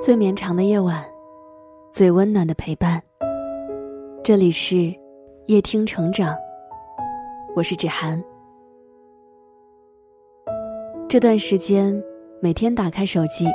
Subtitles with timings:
[0.00, 1.04] 最绵长的夜晚，
[1.90, 3.02] 最温暖的陪伴。
[4.22, 4.94] 这里是
[5.46, 6.36] 夜听成长，
[7.56, 8.22] 我是芷涵。
[11.08, 12.00] 这段时间，
[12.40, 13.48] 每天打开手机，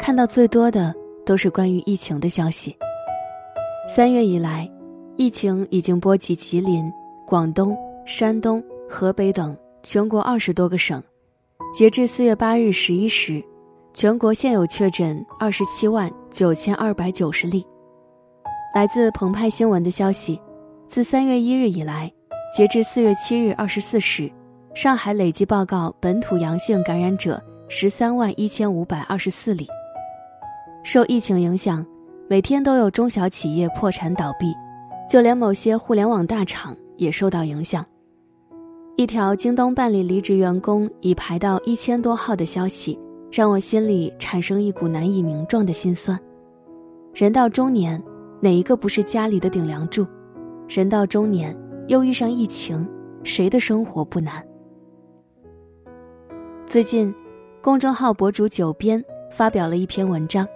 [0.00, 0.92] 看到最多的
[1.24, 2.76] 都是关于疫情的消息。
[3.88, 4.68] 三月以来，
[5.16, 6.92] 疫情已经波及吉林、
[7.24, 11.00] 广东、山东、河北等全国二十多个省。
[11.72, 13.40] 截至四月八日十一时。
[13.98, 17.66] 全国现有确诊二十七万九千二百九十例。
[18.72, 20.40] 来自澎湃新闻的消息，
[20.86, 22.08] 自三月一日以来，
[22.56, 24.30] 截至四月七日二十四时，
[24.72, 29.66] 上海累计报告本土阳性感染者十三万一千五百二十四例。
[30.84, 31.84] 受疫情影响，
[32.28, 34.54] 每天都有中小企业破产倒闭，
[35.10, 37.84] 就连某些互联网大厂也受到影响。
[38.94, 42.96] 一条京东办理离职员工已排到一千多号的消息。
[43.30, 46.18] 让我心里产生一股难以名状的心酸。
[47.14, 48.02] 人到中年，
[48.40, 50.06] 哪一个不是家里的顶梁柱？
[50.68, 51.56] 人到中年
[51.88, 52.88] 又遇上疫情，
[53.24, 54.42] 谁的生活不难？
[56.66, 57.14] 最近，
[57.62, 60.46] 公众号博主九编发表了一篇文章，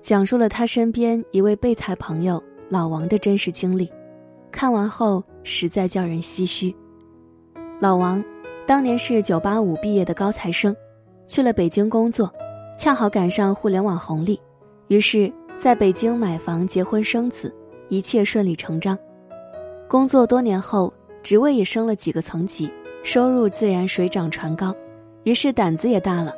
[0.00, 3.90] 讲述了他身边一位备胎朋友老王的真实经历。
[4.50, 6.74] 看完后，实在叫人唏嘘。
[7.80, 8.22] 老王，
[8.66, 10.76] 当年是九八五毕业的高材生。
[11.32, 12.30] 去了北京工作，
[12.76, 14.38] 恰好赶上互联网红利，
[14.88, 17.50] 于是在北京买房、结婚、生子，
[17.88, 18.98] 一切顺理成章。
[19.88, 22.70] 工作多年后，职位也升了几个层级，
[23.02, 24.76] 收入自然水涨船高，
[25.24, 26.34] 于是胆子也大了，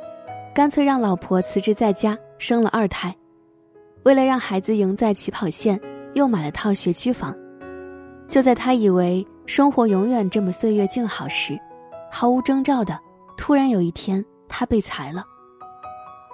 [0.53, 3.13] 干脆让老婆辞职在家生了二胎。
[4.03, 5.77] 为了让孩子赢在起跑线，
[6.13, 7.35] 又买了套学区房。
[8.29, 11.59] 就在他以为生活永远这么岁月静好时，
[12.09, 12.97] 毫无征兆的，
[13.35, 14.23] 突然有一天。
[14.47, 15.23] 他被裁了，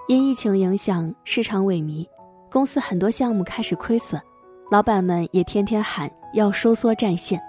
[0.08, 2.08] 因疫情影响，市场萎靡，
[2.50, 4.22] 公司很多项目开始亏损，
[4.70, 7.42] 老板们也天天喊要收缩战线。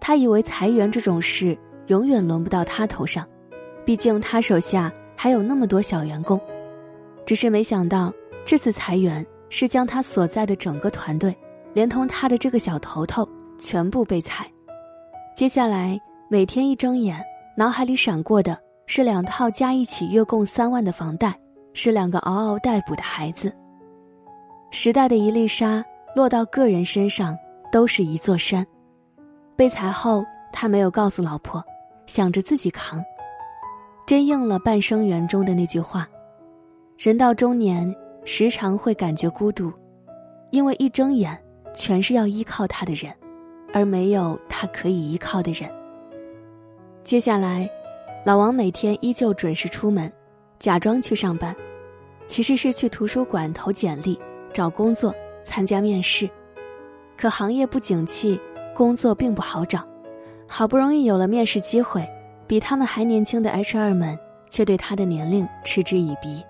[0.00, 3.26] 他以为裁员这种事永远轮不到他头上，
[3.84, 6.40] 毕竟他手下还有那么多小员工。
[7.26, 8.12] 只是没想到，
[8.44, 11.36] 这次裁员是将他所在的整个团队，
[11.74, 13.28] 连同他的这个小头头
[13.58, 14.50] 全部被裁。
[15.34, 17.22] 接下来每天一睁眼，
[17.56, 18.58] 脑海里闪过的。
[18.90, 21.38] 是两套加一起月供三万的房贷，
[21.74, 23.54] 是两个嗷嗷待哺的孩子。
[24.70, 25.84] 时代的一粒沙
[26.16, 27.36] 落到个人身上，
[27.70, 28.66] 都是一座山。
[29.54, 31.62] 被裁后，他没有告诉老婆，
[32.06, 33.04] 想着自己扛。
[34.06, 36.08] 真应了《半生缘》中的那句话：
[36.96, 37.94] 人到中年，
[38.24, 39.70] 时常会感觉孤独，
[40.50, 41.38] 因为一睁眼，
[41.74, 43.12] 全是要依靠他的人，
[43.74, 45.70] 而没有他可以依靠的人。
[47.04, 47.68] 接下来。
[48.24, 50.12] 老王每天依旧准时出门，
[50.58, 51.54] 假装去上班，
[52.26, 54.18] 其实是去图书馆投简历、
[54.52, 55.14] 找工作、
[55.44, 56.28] 参加面试。
[57.16, 58.38] 可行业不景气，
[58.74, 59.86] 工作并不好找。
[60.46, 62.06] 好不容易有了面试机会，
[62.46, 64.18] 比他们还年轻的 HR 们
[64.50, 66.44] 却对他的年龄嗤之以鼻。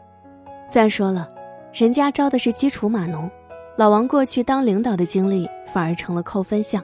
[0.71, 1.31] 再说了，
[1.73, 3.31] 人家招的是基础码农，
[3.77, 6.83] 老王过去当领导的经历反而成了扣分项。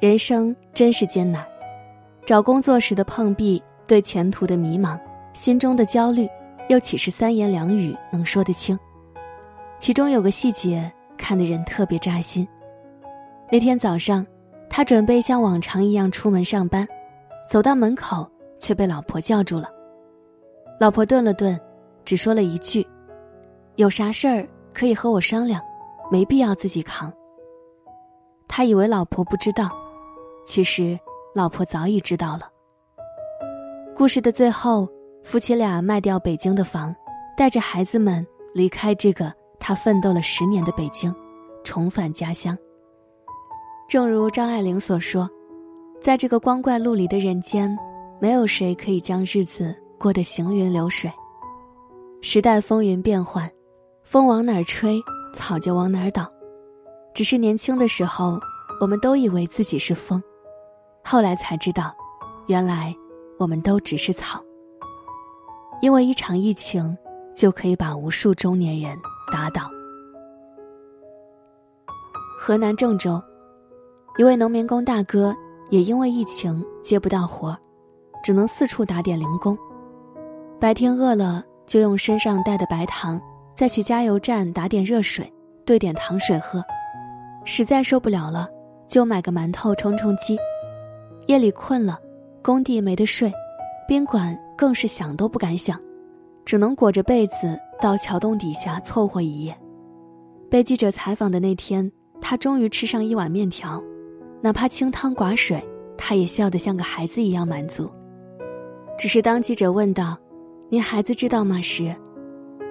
[0.00, 1.46] 人生真是艰难，
[2.26, 3.62] 找工作时的碰壁。
[3.86, 4.98] 对前途的迷茫，
[5.32, 6.28] 心中的焦虑，
[6.68, 8.78] 又岂是三言两语能说得清？
[9.78, 12.46] 其中有个细节看得人特别扎心。
[13.52, 14.26] 那天早上，
[14.70, 16.86] 他准备像往常一样出门上班，
[17.48, 18.26] 走到门口
[18.58, 19.68] 却被老婆叫住了。
[20.80, 21.60] 老婆顿了顿，
[22.04, 22.86] 只说了一句
[23.76, 25.60] ：“有啥事儿可以和我商量，
[26.10, 27.12] 没必要自己扛。”
[28.48, 29.70] 他以为老婆不知道，
[30.46, 30.98] 其实
[31.34, 32.48] 老婆早已知道了。
[33.96, 34.88] 故事的最后，
[35.22, 36.94] 夫妻俩卖掉北京的房，
[37.36, 41.14] 带着孩子们离开这个他奋斗了十年的北京，
[41.62, 42.58] 重返家乡。
[43.88, 45.30] 正如张爱玲所说，
[46.00, 47.78] 在这个光怪陆离的人间，
[48.20, 51.08] 没有谁可以将日子过得行云流水。
[52.20, 53.48] 时代风云变幻，
[54.02, 55.00] 风往哪儿吹，
[55.32, 56.28] 草就往哪儿倒。
[57.14, 58.40] 只是年轻的时候，
[58.80, 60.20] 我们都以为自己是风，
[61.04, 61.94] 后来才知道，
[62.48, 62.92] 原来。
[63.38, 64.42] 我们都只是草，
[65.80, 66.96] 因为一场疫情
[67.34, 68.96] 就可以把无数中年人
[69.32, 69.62] 打倒。
[72.40, 73.20] 河南郑州，
[74.18, 75.34] 一位农民工大哥
[75.70, 77.56] 也因为疫情接不到活，
[78.22, 79.58] 只能四处打点零工。
[80.60, 83.20] 白天饿了就用身上带的白糖，
[83.56, 85.30] 再去加油站打点热水，
[85.64, 86.62] 兑点糖水喝。
[87.44, 88.48] 实在受不了了，
[88.88, 90.38] 就买个馒头充充饥。
[91.26, 91.98] 夜里困了。
[92.44, 93.32] 工地没得睡，
[93.88, 95.80] 宾馆更是想都不敢想，
[96.44, 99.58] 只能裹着被子到桥洞底下凑合一夜。
[100.50, 103.82] 被记者采访的那天，他终于吃上一碗面条，
[104.42, 105.58] 哪怕清汤寡水，
[105.96, 107.90] 他也笑得像个孩子一样满足。
[108.98, 110.14] 只是当记者问道
[110.68, 111.96] ：“您孩子知道吗？”时，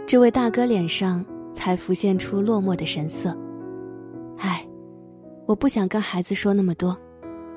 [0.06, 3.36] 这位大哥脸上才浮现出落寞的神色。
[4.38, 4.64] 唉，
[5.48, 6.96] 我不想跟孩子说那么多，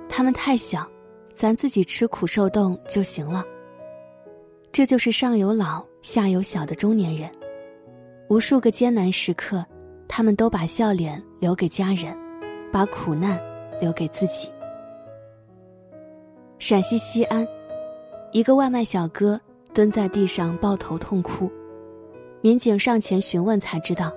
[0.08, 0.88] 他们太小，
[1.36, 3.44] 咱自己吃苦受冻就行了。
[4.72, 7.30] 这就是上有老下有小的中年人，
[8.28, 9.64] 无数个艰难时刻，
[10.08, 12.16] 他们都把笑脸留给家人，
[12.72, 13.38] 把苦难
[13.80, 14.48] 留给自己。
[16.58, 17.46] 陕西西安。
[18.32, 19.40] 一个外卖小哥
[19.72, 21.50] 蹲在地上抱头痛哭，
[22.40, 24.12] 民警上前询问才知道，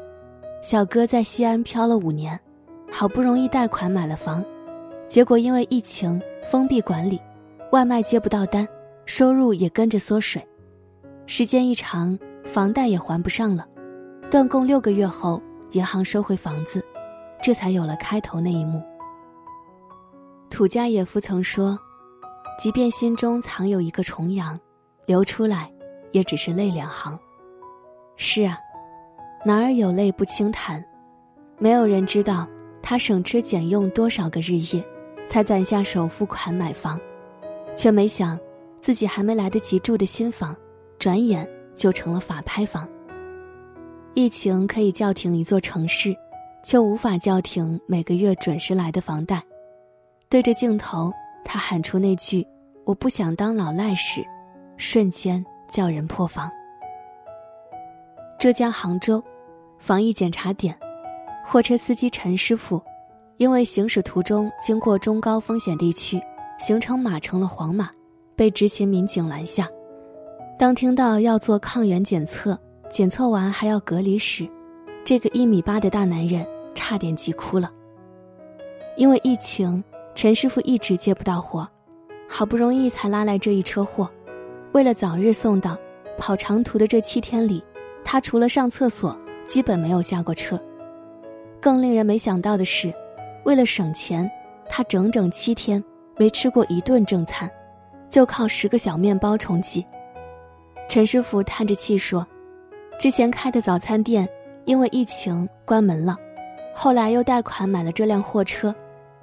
[0.62, 2.38] 小哥在西安漂了五年，
[2.92, 4.44] 好不容易贷款买了房，
[5.08, 7.22] 结果因为疫情封闭管理，
[7.72, 8.68] 外卖接不到单，
[9.06, 10.44] 收入也跟着缩水，
[11.28, 13.68] 时间一长，房贷也还不上了，
[14.32, 15.40] 断供六个月后，
[15.74, 16.84] 银行收回房子，
[17.40, 18.82] 这才有了开头那一幕。
[20.50, 21.78] 土家野夫曾说。
[22.58, 24.60] 即便心中藏有一个重阳，
[25.06, 25.72] 流出来，
[26.12, 27.18] 也只是泪两行。
[28.18, 28.58] 是啊，
[29.46, 30.84] 男儿有泪不轻弹，
[31.58, 32.46] 没有人知道
[32.82, 34.86] 他省吃俭用多少个日夜，
[35.30, 37.00] 才攒下首付款买房，
[37.76, 38.38] 却没想
[38.82, 40.56] 自己还没来得及住的新房，
[40.98, 42.90] 转眼就成了法拍房。
[44.16, 46.18] 疫情可以叫停一座城市，
[46.64, 49.40] 却无法叫停每个月准时来的房贷。
[50.28, 51.14] 对着镜头。
[51.52, 52.46] 他喊出那句
[52.86, 54.24] “我不想当老赖”时，
[54.78, 56.48] 瞬间叫人破防。
[58.38, 59.24] 浙江杭州，
[59.80, 60.78] 防疫检查点，
[61.44, 62.80] 货车司机陈师傅，
[63.40, 66.20] 因为行驶途中经过中高风险地区，
[66.60, 67.90] 行程码成了黄码，
[68.36, 69.66] 被执勤民警拦下。
[70.60, 72.60] 当听到要做抗原检测，
[72.90, 74.46] 检测完还要隔离时，
[75.06, 76.46] 这个一米八的大男人
[76.76, 77.72] 差点急哭了。
[78.96, 79.84] 因为疫情。
[80.16, 81.66] 陈师傅一直接不到货，
[82.28, 84.10] 好不容易才拉来这一车货。
[84.74, 85.78] 为了早日送到，
[86.18, 87.64] 跑长途的这七天里，
[88.04, 90.60] 他除了上厕所，基本没有下过车。
[91.62, 92.94] 更令人没想到的是，
[93.44, 94.30] 为了省钱，
[94.68, 95.84] 他整整七天
[96.18, 97.50] 没吃过一顿正餐，
[98.10, 99.86] 就靠十个小面包充饥。
[100.88, 102.26] 陈师傅叹着气说
[103.00, 104.28] ：“之前开的早餐店
[104.66, 106.18] 因为疫情关门了，
[106.74, 108.74] 后来又贷款买了这辆货车。”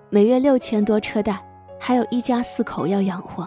[0.08, 1.36] 每月六千多车贷，
[1.80, 3.46] 还有一家四口要养活。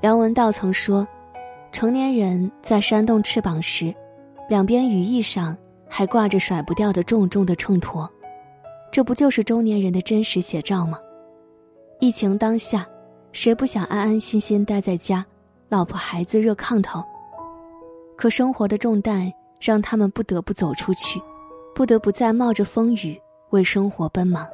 [0.00, 1.06] 梁文道曾说
[1.70, 3.94] ：“成年人在扇动翅膀时，
[4.48, 5.54] 两边羽翼上
[5.86, 8.08] 还挂着甩不掉的重重的秤砣，
[8.90, 10.98] 这不就是中年人的真实写照吗？”
[12.00, 12.88] 疫情当下，
[13.32, 15.24] 谁不想安安心心待在家，
[15.68, 17.04] 老婆孩子热炕头？
[18.16, 21.20] 可生活的重担让他们不得不走出去，
[21.74, 23.20] 不得不再冒着风雨
[23.50, 24.46] 为生活奔忙。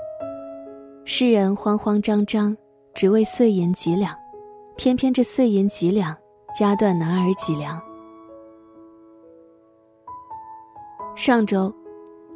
[1.04, 2.56] 世人慌慌张张，
[2.94, 4.12] 只为碎银几两，
[4.76, 6.16] 偏偏这碎银几两
[6.60, 7.80] 压断男儿脊梁。
[11.14, 11.72] 上周，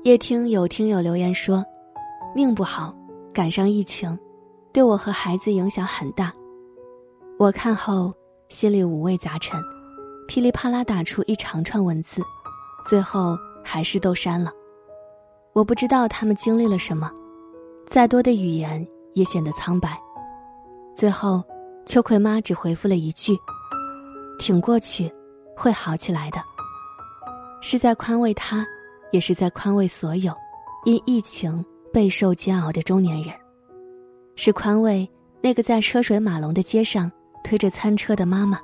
[0.04, 1.64] 夜听有听友留言说，
[2.34, 2.94] 命不好，
[3.32, 4.16] 赶上疫情，
[4.72, 6.32] 对我和孩子影响很大。
[7.38, 8.12] 我看后
[8.48, 9.60] 心里五味杂陈，
[10.28, 12.22] 噼里啪啦打出一长串文字，
[12.86, 14.52] 最后还是都删了。
[15.52, 17.10] 我不知道他们经历了什么。
[17.86, 20.00] 再多的语言也显得苍白。
[20.94, 21.42] 最后，
[21.86, 23.36] 秋葵妈只回复了一句
[24.38, 25.12] ：“挺过去，
[25.56, 26.38] 会好起来的。”
[27.60, 28.64] 是在宽慰他，
[29.10, 30.32] 也是在宽慰所有
[30.84, 33.34] 因疫情备受煎熬的中年人。
[34.36, 35.08] 是宽慰
[35.42, 37.10] 那个在车水马龙的街上
[37.44, 38.58] 推着餐车的妈妈，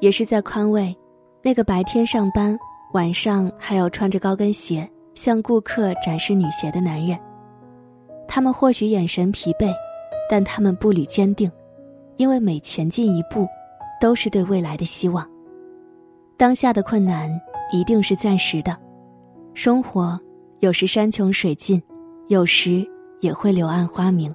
[0.00, 0.96] 也是在宽慰
[1.42, 2.56] 那个白天上班，
[2.92, 7.18] 晚上还要穿着高跟鞋向顾客展示女鞋的男人。
[8.26, 9.72] 他们或许眼神疲惫，
[10.28, 11.50] 但他们步履坚定，
[12.16, 13.46] 因为每前进一步，
[14.00, 15.28] 都是对未来的希望。
[16.36, 17.30] 当下的困难
[17.72, 18.76] 一定是暂时的，
[19.54, 20.18] 生活
[20.60, 21.80] 有时山穷水尽，
[22.28, 22.86] 有时
[23.20, 24.34] 也会柳暗花明。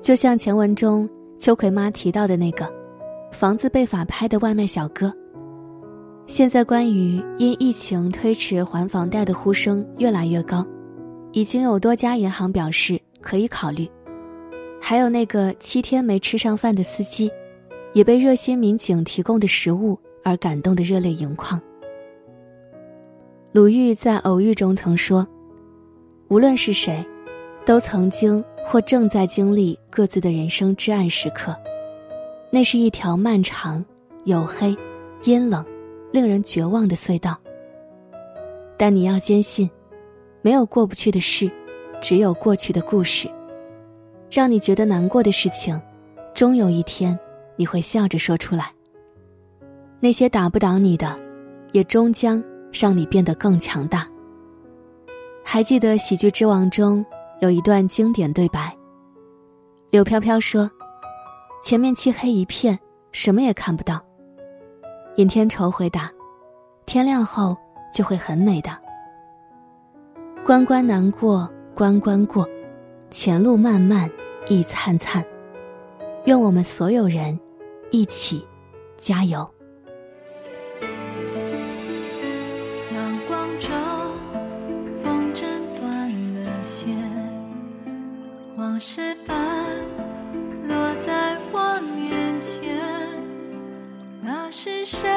[0.00, 2.68] 就像前文中秋葵妈提到的那个，
[3.30, 5.12] 房子被法拍的外卖小哥。
[6.26, 10.64] 现在关于因疫情推迟还房贷的呼声越来越高。
[11.32, 13.90] 已经有多家银行表示可以考虑，
[14.78, 17.30] 还有那个七天没吃上饭的司机，
[17.94, 21.58] 也被热心民警提供的食物而感动的热泪盈眶。
[23.50, 25.26] 鲁豫在《偶遇》中曾说
[26.32, 27.04] ：“无论是谁，
[27.66, 31.54] 都曾经或正在经历各自的人生至暗时刻，
[32.48, 33.84] 那是一条漫长、
[34.24, 34.74] 黝黑、
[35.24, 35.62] 阴冷，
[36.10, 37.38] 令人绝望的隧道。
[38.78, 39.70] 但你要坚信，
[40.40, 41.50] 没有过不去的事，
[42.00, 43.28] 只有过去的故事。
[44.30, 45.78] 让你觉得难过的事情，
[46.32, 47.16] 终有一天
[47.56, 48.72] 你会笑着说出来。
[50.00, 51.14] 那些打不倒你的，
[51.72, 54.08] 也终将让你变得更强大。
[55.44, 57.04] 还记得《喜剧之王》中
[57.40, 58.74] 有一段经典对白。
[59.90, 60.70] 柳飘飘说
[61.62, 62.78] ：“前面漆黑一片，
[63.12, 64.00] 什么也看不到。”
[65.16, 66.10] 尹天仇回答
[66.86, 67.54] ：“天亮后
[67.92, 68.70] 就会很美的。”
[70.46, 72.48] 关关难过关关过，
[73.10, 74.10] 前路漫漫
[74.48, 75.22] 亦灿灿。
[76.24, 77.38] 愿我们所有人
[77.90, 78.46] 一起
[78.96, 79.51] 加油。
[88.82, 89.36] 往事般
[90.66, 92.76] 落在我面前。
[94.20, 95.08] 那是谁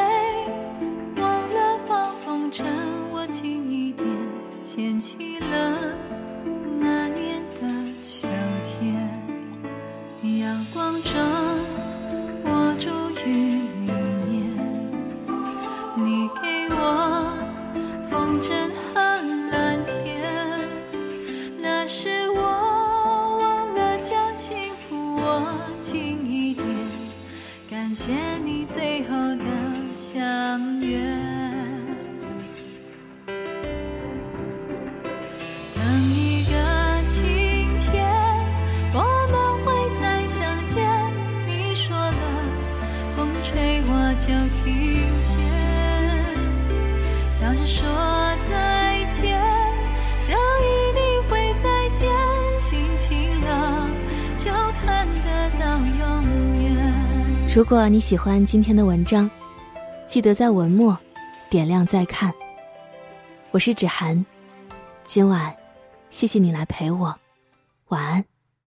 [27.95, 28.11] 谢
[28.43, 29.45] 你最后的
[29.93, 30.99] 相约。
[35.73, 36.51] 等一个
[37.07, 38.05] 晴天，
[38.93, 38.99] 我
[39.31, 39.33] 们
[39.63, 40.75] 会再相见。
[41.47, 42.11] 你说了，
[43.15, 44.27] 风吹我就
[44.59, 44.65] 听
[45.23, 45.33] 见，
[47.31, 47.87] 笑着说
[57.55, 59.31] 如果你喜欢今天的文章，
[60.07, 60.97] 记得在文末
[61.49, 62.29] 点亮再看。
[63.51, 64.25] 我是芷涵，
[65.05, 65.55] 今晚
[66.09, 67.17] 谢谢你来陪我，
[67.87, 68.25] 晚安。